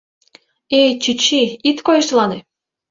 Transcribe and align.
Эй, 0.81 0.89
чӱчӱ, 1.03 1.41
ит 1.69 1.77
койышлане! 1.85 2.37